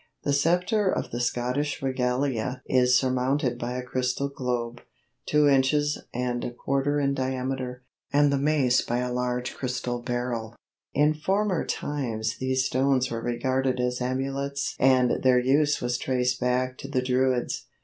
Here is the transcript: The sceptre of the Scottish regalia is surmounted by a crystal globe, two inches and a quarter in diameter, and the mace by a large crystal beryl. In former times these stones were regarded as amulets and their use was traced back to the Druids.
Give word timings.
The 0.23 0.33
sceptre 0.33 0.91
of 0.91 1.11
the 1.11 1.19
Scottish 1.19 1.83
regalia 1.83 2.63
is 2.65 2.97
surmounted 2.97 3.59
by 3.59 3.73
a 3.77 3.83
crystal 3.83 4.29
globe, 4.29 4.81
two 5.27 5.47
inches 5.47 5.99
and 6.11 6.43
a 6.43 6.49
quarter 6.49 6.99
in 6.99 7.13
diameter, 7.13 7.83
and 8.11 8.33
the 8.33 8.39
mace 8.39 8.81
by 8.81 8.97
a 8.97 9.13
large 9.13 9.53
crystal 9.53 10.01
beryl. 10.01 10.55
In 10.91 11.13
former 11.13 11.63
times 11.67 12.37
these 12.39 12.65
stones 12.65 13.11
were 13.11 13.21
regarded 13.21 13.79
as 13.79 14.01
amulets 14.01 14.73
and 14.79 15.21
their 15.21 15.37
use 15.39 15.79
was 15.81 15.99
traced 15.99 16.39
back 16.39 16.79
to 16.79 16.87
the 16.87 17.03
Druids. 17.03 17.67